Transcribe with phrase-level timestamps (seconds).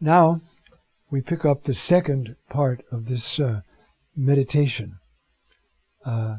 [0.00, 0.40] Now
[1.10, 3.62] we pick up the second part of this uh,
[4.14, 4.98] meditation.
[6.04, 6.38] Uh,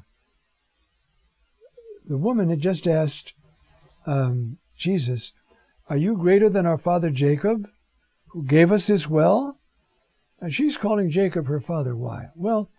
[2.07, 3.33] the woman had just asked
[4.05, 5.33] um, Jesus,
[5.89, 7.67] Are you greater than our father Jacob,
[8.27, 9.57] who gave us this well?
[10.39, 11.95] And she's calling Jacob her father.
[11.95, 12.27] Why?
[12.35, 12.69] Well,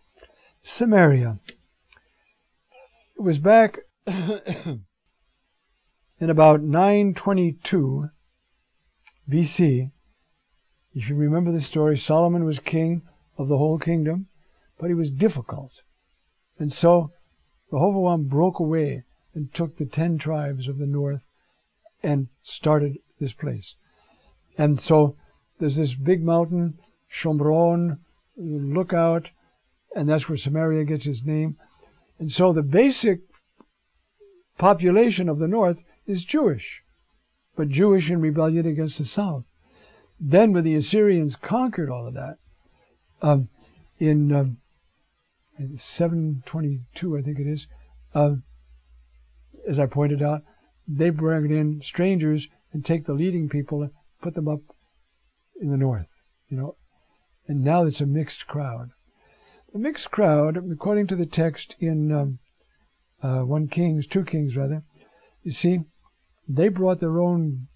[0.62, 1.38] Samaria.
[3.16, 4.80] It was back in
[6.20, 8.10] about 922
[9.28, 9.90] BC.
[10.94, 13.02] If you remember the story, Solomon was king
[13.36, 14.26] of the whole kingdom,
[14.78, 15.72] but he was difficult.
[16.58, 17.12] And so
[17.70, 19.04] Rehoboam broke away
[19.34, 21.20] and took the ten tribes of the north
[22.02, 23.74] and started this place.
[24.56, 25.16] And so
[25.58, 26.78] there's this big mountain,
[27.12, 27.98] Shomron,
[28.36, 29.28] lookout,
[29.94, 31.56] and that's where Samaria gets its name.
[32.18, 33.20] And so the basic
[34.56, 36.82] population of the north is Jewish,
[37.56, 39.44] but Jewish in rebellion against the south.
[40.20, 42.38] Then, when the Assyrians conquered all of that,
[43.22, 43.48] um,
[43.98, 44.58] in, um,
[45.78, 47.66] 722, I think it is,
[48.14, 48.42] um,
[49.66, 50.42] as I pointed out,
[50.86, 54.60] they bring in strangers and take the leading people and put them up
[55.60, 56.08] in the north,
[56.48, 56.76] you know.
[57.46, 58.90] And now it's a mixed crowd.
[59.72, 62.38] The mixed crowd, according to the text in um,
[63.22, 64.82] uh, 1 Kings, 2 Kings rather,
[65.42, 65.80] you see,
[66.48, 67.68] they brought their own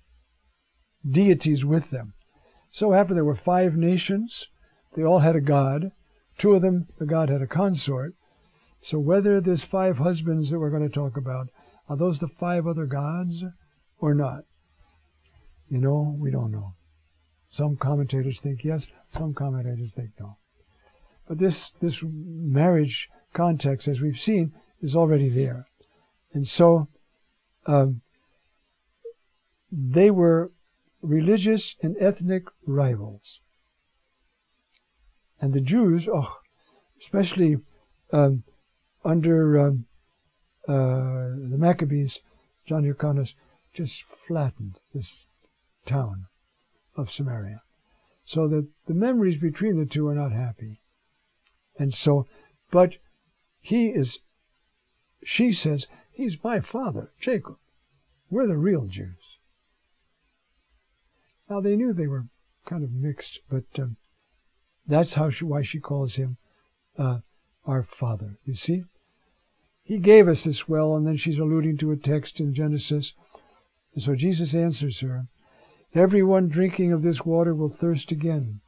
[1.09, 2.15] deities with them.
[2.73, 4.49] So happened there were five nations.
[4.97, 5.93] They all had a god.
[6.39, 8.15] Two of them, the god had a consort.
[8.81, 11.49] So whether there's five husbands that we're going to talk about
[11.89, 13.45] are those the five other gods
[13.99, 14.45] or not?
[15.69, 16.75] You know, we don't know.
[17.51, 20.39] Some commentators think yes, some commentators think no.
[21.29, 25.67] But this, this marriage context, as we've seen, is already there.
[26.33, 26.89] And so
[27.67, 28.01] um,
[29.71, 30.51] they were
[31.03, 33.41] religious and ethnic rivals.
[35.41, 36.39] And the Jews, oh,
[37.01, 37.57] especially
[38.13, 38.45] um,
[39.05, 39.87] under um,
[40.69, 42.21] uh, the Maccabees,
[42.65, 43.35] John Hyrcanus
[43.75, 45.27] just flattened this
[45.85, 46.27] town
[46.97, 47.63] of Samaria.
[48.25, 50.81] So that the memories between the two are not happy.
[51.77, 52.29] And so,
[52.71, 52.97] but
[53.61, 54.21] he is,
[55.25, 57.57] she says, he's my father, Jacob.
[58.31, 59.22] We're the real Jews.
[61.53, 62.29] Now they knew they were
[62.65, 63.99] kind of mixed, but um,
[64.87, 66.39] that's how she, why she calls him
[66.97, 67.19] uh,
[67.67, 68.39] our father.
[68.47, 68.85] You see?
[69.83, 73.13] He gave us this well, and then she's alluding to a text in Genesis.
[73.93, 75.27] And so Jesus answers her,
[75.95, 78.63] Everyone drinking of this water will thirst again.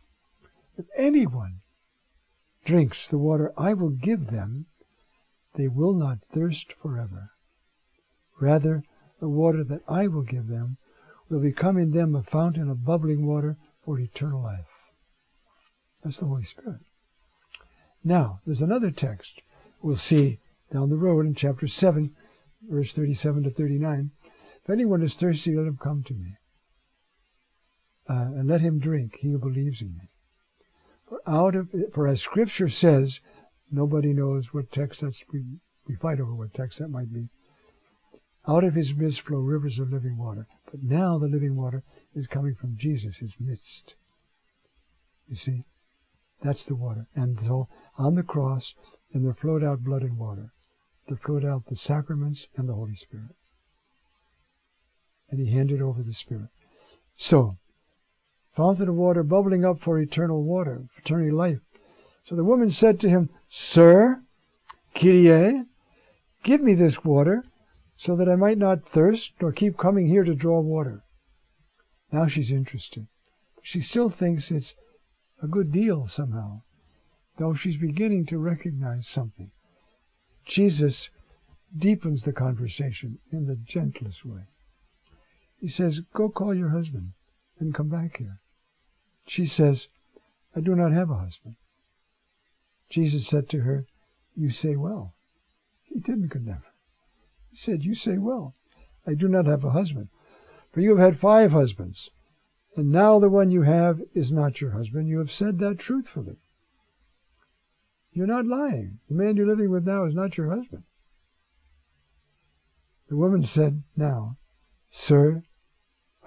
[0.76, 1.62] If anyone
[2.66, 4.66] drinks the water I will give them,
[5.54, 7.30] they will not thirst forever.
[8.38, 8.82] Rather,
[9.20, 10.76] the water that I will give them
[11.34, 14.68] will become in them a fountain of bubbling water for eternal life.
[16.02, 16.80] That's the Holy Spirit.
[18.04, 19.40] Now, there's another text
[19.82, 20.38] we'll see
[20.72, 22.14] down the road in chapter 7,
[22.70, 24.12] verse 37 to 39.
[24.62, 26.36] If anyone is thirsty, let him come to me.
[28.08, 30.08] Uh, and let him drink, he who believes in me.
[31.08, 33.20] For out of for as Scripture says,
[33.70, 35.44] nobody knows what text that's we,
[35.88, 37.28] we fight over what text that might be.
[38.46, 40.46] Out of his midst flow rivers of living water.
[40.74, 41.84] But now the living water
[42.16, 43.94] is coming from Jesus, his midst.
[45.28, 45.62] You see?
[46.42, 47.06] That's the water.
[47.14, 48.74] And so on the cross,
[49.12, 50.50] and there flowed out blood and water
[51.06, 53.36] There flowed out the sacraments and the Holy Spirit.
[55.30, 56.48] And he handed over the Spirit.
[57.16, 57.56] So,
[58.56, 61.60] fountain of water bubbling up for eternal water, for life.
[62.24, 64.24] So the woman said to him, Sir,
[64.92, 65.66] Kyrie,
[66.42, 67.44] give me this water,
[68.04, 71.02] so that I might not thirst, nor keep coming here to draw water.
[72.12, 73.06] Now she's interested.
[73.62, 74.74] She still thinks it's
[75.42, 76.60] a good deal somehow,
[77.38, 79.50] though she's beginning to recognize something.
[80.44, 81.08] Jesus
[81.74, 84.48] deepens the conversation in the gentlest way.
[85.58, 87.12] He says, Go call your husband
[87.58, 88.38] and come back here.
[89.26, 89.88] She says,
[90.54, 91.56] I do not have a husband.
[92.90, 93.86] Jesus said to her,
[94.36, 95.14] You say well.
[95.84, 96.73] He didn't condemn her.
[97.54, 98.56] He said, You say well.
[99.06, 100.08] I do not have a husband.
[100.72, 102.10] For you have had five husbands,
[102.74, 105.06] and now the one you have is not your husband.
[105.06, 106.40] You have said that truthfully.
[108.10, 108.98] You're not lying.
[109.08, 110.82] The man you're living with now is not your husband.
[113.08, 114.36] The woman said, Now,
[114.90, 115.44] Sir,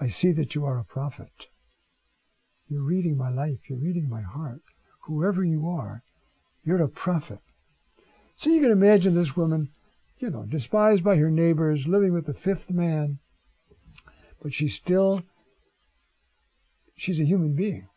[0.00, 1.48] I see that you are a prophet.
[2.70, 3.68] You're reading my life.
[3.68, 4.62] You're reading my heart.
[5.00, 6.02] Whoever you are,
[6.64, 7.40] you're a prophet.
[8.38, 9.72] So you can imagine this woman,
[10.18, 13.18] you know, despised by her neighbors, living with the fifth man,
[14.42, 15.22] but she's still,
[16.96, 17.88] she's a human being.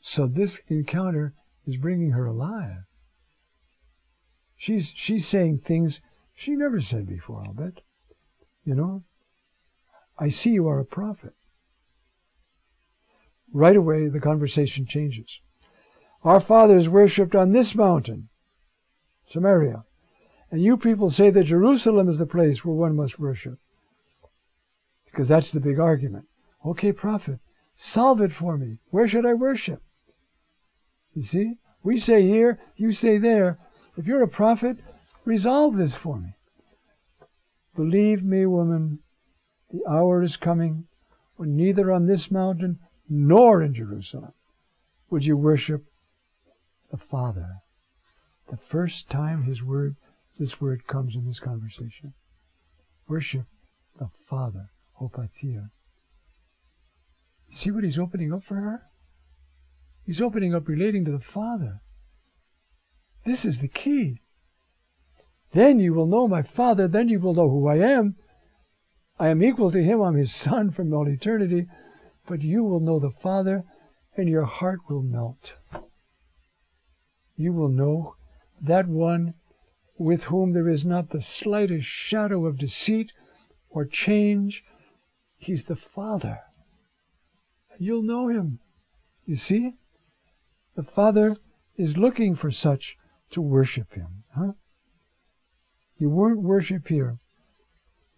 [0.00, 1.34] So this encounter
[1.66, 2.84] is bringing her alive.
[4.56, 6.00] She's she's saying things
[6.34, 7.82] she never said before, I'll bet.
[8.64, 9.04] You know?
[10.18, 11.34] I see you are a prophet.
[13.52, 15.40] Right away, the conversation changes.
[16.22, 18.28] Our fathers worshipped on this mountain,
[19.30, 19.84] Samaria,
[20.50, 23.58] and you people say that Jerusalem is the place where one must worship.
[25.04, 26.26] Because that's the big argument.
[26.64, 27.38] Okay, prophet,
[27.74, 28.78] solve it for me.
[28.90, 29.82] Where should I worship?
[31.14, 31.54] You see?
[31.82, 33.58] We say here, you say there.
[33.96, 34.78] If you're a prophet,
[35.24, 36.34] resolve this for me.
[37.74, 39.00] Believe me, woman,
[39.70, 40.86] the hour is coming
[41.36, 42.78] when neither on this mountain
[43.08, 44.32] nor in Jerusalem
[45.10, 45.84] would you worship
[46.90, 47.56] the Father.
[48.50, 49.96] The first time his word,
[50.38, 52.14] this word comes in this conversation.
[53.08, 53.46] Worship
[53.98, 54.70] the Father,
[55.00, 55.70] Opatia.
[57.50, 58.82] See what he's opening up for her?
[60.04, 61.80] He's opening up relating to the Father.
[63.24, 64.20] This is the key.
[65.52, 68.16] Then you will know my Father, then you will know who I am.
[69.18, 71.66] I am equal to him, I'm his son from all eternity,
[72.26, 73.64] but you will know the Father,
[74.16, 75.54] and your heart will melt.
[77.36, 78.14] You will know
[78.60, 79.34] that one
[79.98, 83.12] with whom there is not the slightest shadow of deceit
[83.68, 84.64] or change.
[85.36, 86.40] He's the Father.
[87.78, 88.60] You'll know him.
[89.26, 89.74] You see?
[90.76, 91.36] The Father
[91.76, 92.96] is looking for such
[93.30, 94.24] to worship him.
[94.34, 94.52] Huh?
[95.98, 97.18] You won't worship here.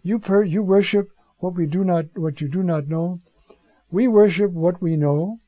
[0.02, 3.20] You per, you worship what we do not what you do not know.
[3.90, 5.40] We worship what we know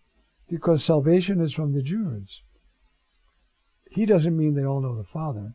[0.49, 2.43] because salvation is from the Jews.
[3.90, 5.55] He doesn't mean they all know the Father,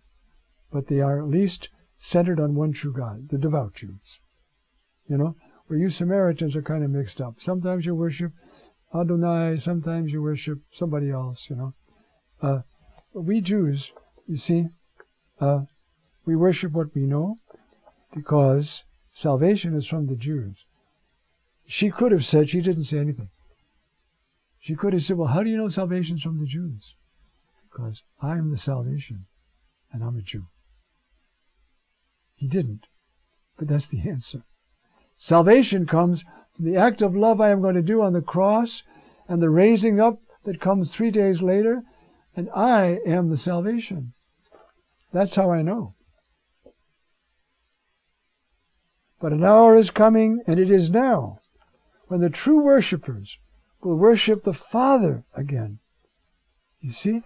[0.72, 4.20] but they are at least centered on one true God, the devout Jews.
[5.10, 5.36] You know,
[5.68, 7.36] where you Samaritans are kind of mixed up.
[7.40, 8.32] Sometimes you worship
[8.94, 11.74] Adonai, sometimes you worship somebody else, you know.
[12.42, 12.62] Uh,
[13.14, 13.92] we Jews,
[14.28, 14.68] you see,
[15.40, 15.62] uh,
[16.26, 17.40] we worship what we know
[18.14, 18.84] because
[19.14, 20.66] salvation is from the Jews.
[21.66, 23.30] She could have said, she didn't say anything.
[24.60, 26.96] She could have said, well, how do you know salvation is from the Jews?
[27.70, 29.26] Because I am the salvation,
[29.92, 30.46] and I'm a Jew.
[32.38, 32.86] He didn't,
[33.58, 34.44] but that's the answer.
[35.18, 36.24] Salvation comes
[36.56, 38.84] from the act of love I am going to do on the cross
[39.28, 41.84] and the raising up that comes three days later,
[42.36, 44.14] and I am the salvation.
[45.12, 45.96] That's how I know.
[49.20, 51.40] But an hour is coming, and it is now,
[52.08, 53.36] when the true worshippers
[53.82, 55.80] will worship the Father again.
[56.82, 57.24] You see?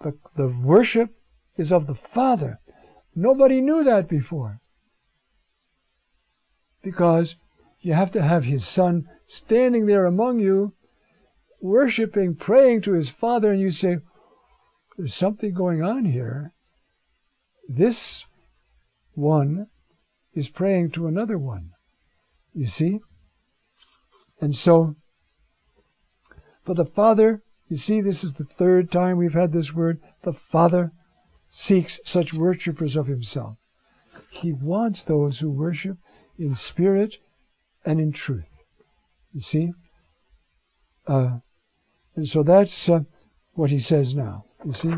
[0.00, 1.10] The, the worship
[1.56, 2.58] is of the Father.
[3.14, 4.60] Nobody knew that before.
[6.82, 7.36] Because
[7.80, 10.74] you have to have his son standing there among you,
[11.60, 13.98] worshiping, praying to his father, and you say,
[14.96, 16.52] There's something going on here.
[17.68, 18.24] This
[19.14, 19.68] one
[20.34, 21.70] is praying to another one.
[22.54, 23.00] You see?
[24.40, 24.96] And so,
[26.64, 30.00] but the Father, you see, this is the third time we've had this word.
[30.22, 30.92] The Father
[31.50, 33.56] seeks such worshippers of himself.
[34.30, 35.98] He wants those who worship
[36.38, 37.16] in spirit
[37.84, 38.62] and in truth.
[39.32, 39.72] You see?
[41.06, 41.38] Uh,
[42.14, 43.00] and so that's uh,
[43.54, 44.44] what he says now.
[44.64, 44.94] You see?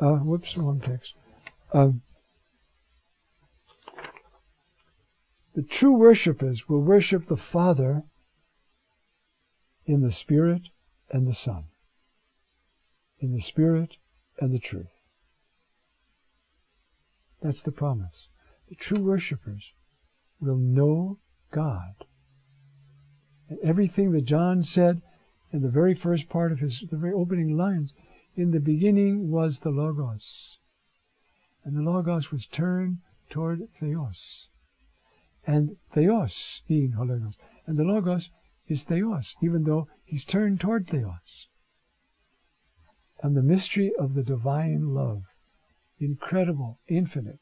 [0.00, 1.14] Uh, whoops, wrong text.
[1.72, 2.02] Um,
[5.54, 8.02] the true worshippers will worship the Father
[9.86, 10.62] in the Spirit
[11.10, 11.64] and the Son,
[13.18, 13.96] in the Spirit
[14.38, 14.99] and the truth.
[17.40, 18.28] That's the promise.
[18.68, 19.72] The true worshippers
[20.40, 21.18] will know
[21.50, 22.06] God.
[23.48, 25.02] And everything that John said
[25.52, 27.92] in the very first part of his, the very opening lines,
[28.36, 30.58] in the beginning was the Logos.
[31.64, 34.48] And the Logos was turned toward Theos.
[35.46, 37.34] And Theos being Logos.
[37.66, 38.30] And the Logos
[38.66, 41.48] is Theos, even though he's turned toward Theos.
[43.22, 45.24] And the mystery of the divine love,
[46.00, 47.38] incredible, infinite,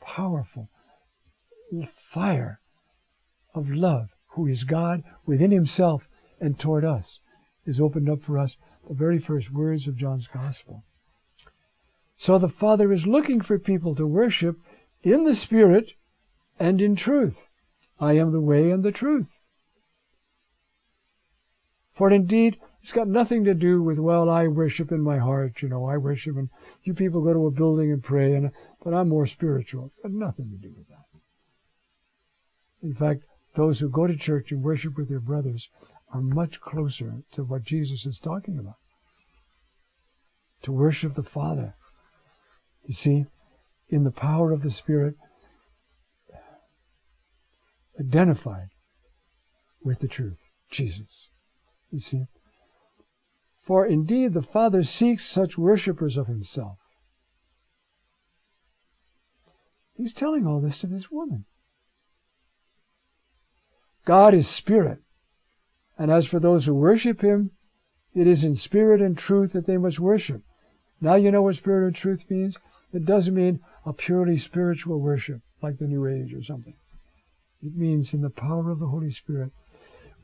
[0.00, 0.70] powerful,
[2.12, 2.60] fire
[3.54, 6.08] of love, who is God within himself
[6.40, 7.20] and toward us,
[7.66, 8.56] is opened up for us
[8.88, 10.84] the very first words of John's Gospel.
[12.16, 14.58] So the Father is looking for people to worship
[15.02, 15.92] in the Spirit
[16.58, 17.36] and in truth.
[17.98, 19.26] I am the way and the truth.
[21.96, 25.68] For indeed, it's got nothing to do with, well, I worship in my heart, you
[25.68, 26.50] know, I worship and
[26.82, 28.50] you people go to a building and pray, and
[28.82, 29.86] but I'm more spiritual.
[29.86, 31.04] It's got nothing to do with that.
[32.82, 33.24] In fact,
[33.56, 35.68] those who go to church and worship with their brothers
[36.12, 38.76] are much closer to what Jesus is talking about.
[40.64, 41.74] to worship the Father.
[42.86, 43.26] You see,
[43.88, 45.14] in the power of the Spirit,
[48.00, 48.68] identified
[49.82, 50.38] with the truth,
[50.70, 51.28] Jesus.
[51.98, 52.26] See?
[53.62, 56.78] For indeed the Father seeks such worshippers of himself.
[59.96, 61.44] He's telling all this to this woman.
[64.04, 64.98] God is spirit.
[65.96, 67.52] And as for those who worship him,
[68.14, 70.42] it is in spirit and truth that they must worship.
[71.00, 72.56] Now you know what spirit and truth means?
[72.92, 76.74] It doesn't mean a purely spiritual worship, like the New Age or something.
[77.62, 79.52] It means in the power of the Holy Spirit,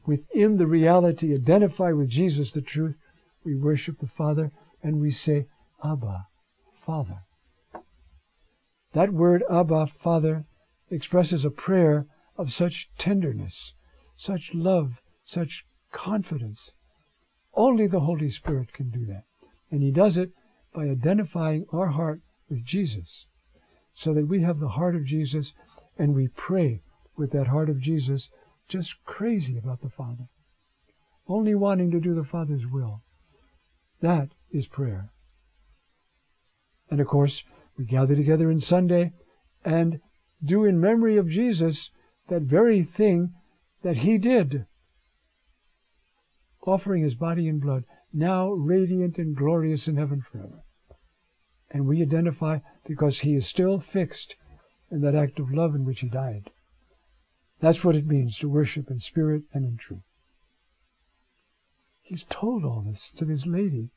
[0.07, 2.97] within the reality identify with Jesus, the truth,
[3.45, 4.51] we worship the Father
[4.83, 5.47] and we say,
[5.85, 6.27] Abba,
[6.85, 7.21] Father.
[8.93, 10.45] That word Abba, Father,
[10.91, 13.73] expresses a prayer of such tenderness,
[14.17, 16.71] such love, such confidence.
[17.55, 19.25] Only the Holy Spirit can do that.
[19.71, 20.33] And He does it
[20.75, 23.27] by identifying our heart with Jesus,
[23.95, 25.53] so that we have the heart of Jesus
[25.99, 26.83] and we pray
[27.17, 28.31] with that heart of Jesus,
[28.71, 30.29] just crazy about the Father,
[31.29, 33.03] only wanting to do the Father's will.
[34.01, 35.11] That is prayer.
[36.91, 37.43] And of course,
[37.77, 39.13] we gather together in Sunday
[39.65, 40.01] and
[40.43, 41.91] do in memory of Jesus
[42.29, 43.35] that very thing
[43.83, 44.67] that he did,
[46.67, 50.63] offering his body and blood, now radiant and glorious in heaven forever.
[51.71, 54.37] And we identify because he is still fixed
[54.91, 56.51] in that act of love in which he died.
[57.61, 60.03] That's what it means to worship in spirit and in truth.
[62.03, 63.91] He's told all this to this lady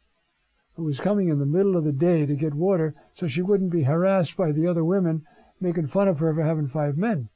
[0.75, 3.71] who was coming in the middle of the day to get water so she wouldn't
[3.71, 5.25] be harassed by the other women
[5.59, 7.29] making fun of her for having five men.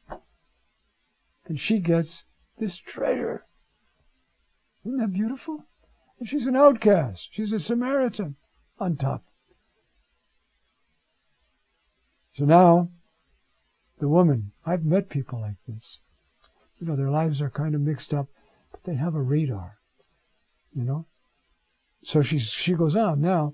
[1.46, 2.26] And she gets
[2.58, 3.46] this treasure.
[4.86, 5.66] Isn't that beautiful?
[6.20, 7.30] And she's an outcast.
[7.32, 8.36] She's a Samaritan
[8.80, 9.24] on top.
[12.36, 12.90] So now,
[14.00, 16.00] the woman, I've met people like this.
[16.80, 18.28] You know, their lives are kind of mixed up,
[18.72, 19.78] but they have a radar.
[20.74, 21.06] You know?
[22.04, 23.22] So she, she goes on.
[23.22, 23.54] Now,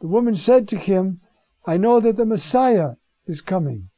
[0.00, 1.20] the woman said to him,
[1.64, 2.94] I know that the Messiah
[3.26, 3.90] is coming.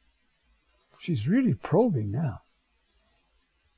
[0.99, 2.41] She's really probing now.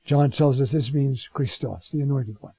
[0.04, 2.54] John tells us this means Christos, the anointed one.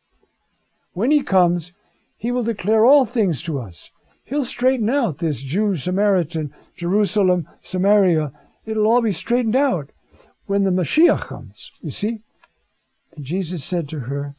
[0.92, 1.72] When he comes,
[2.16, 3.90] he will declare all things to us.
[4.24, 8.32] He'll straighten out this Jew, Samaritan, Jerusalem, Samaria.
[8.66, 9.90] It'll all be straightened out
[10.48, 12.20] when the Mashiach comes, you see.
[13.14, 14.34] And Jesus said to her,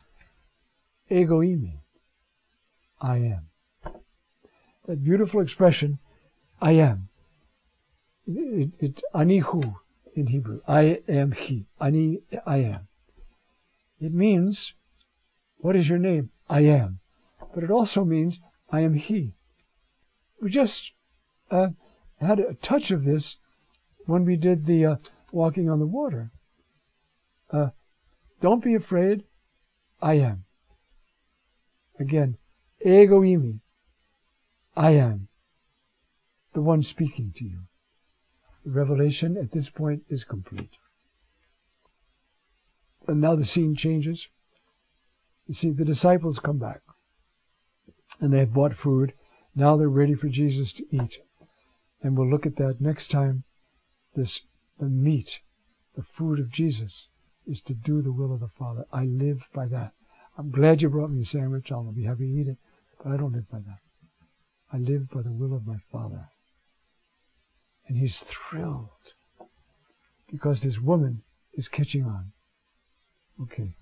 [1.07, 1.77] Ego eimi.
[2.99, 3.93] I am.
[4.87, 5.99] That beautiful expression,
[6.59, 7.09] I am.
[8.25, 9.75] It, it, anihu
[10.15, 10.61] in Hebrew.
[10.67, 11.67] I am he.
[11.79, 12.87] Ani, I am.
[14.01, 14.73] It means,
[15.57, 16.31] what is your name?
[16.49, 16.99] I am.
[17.53, 18.39] But it also means,
[18.71, 19.33] I am he.
[20.41, 20.91] We just
[21.51, 21.69] uh,
[22.19, 23.37] had a touch of this
[24.07, 24.95] when we did the uh,
[25.31, 26.31] walking on the water.
[27.51, 27.69] Uh,
[28.41, 29.23] don't be afraid.
[30.01, 30.45] I am.
[31.99, 32.37] Again,
[32.85, 33.59] Ego eimi.
[34.75, 35.27] I am
[36.53, 37.59] the one speaking to you.
[38.65, 40.71] The revelation at this point is complete.
[43.07, 44.27] And now the scene changes.
[45.47, 46.81] You see, the disciples come back.
[48.19, 49.13] And they have bought food.
[49.55, 51.17] Now they're ready for Jesus to eat.
[52.01, 53.43] And we'll look at that next time.
[54.15, 54.41] This
[54.79, 55.39] the meat,
[55.95, 57.07] the food of Jesus,
[57.45, 58.85] is to do the will of the Father.
[58.91, 59.93] I live by that.
[60.37, 61.71] I'm glad you brought me a sandwich.
[61.71, 62.57] I'll be happy to eat it.
[63.03, 63.79] But I don't live by that.
[64.71, 66.29] I live by the will of my Father.
[67.87, 68.89] And he's thrilled
[70.31, 72.31] because this woman is catching on.
[73.41, 73.75] Okay.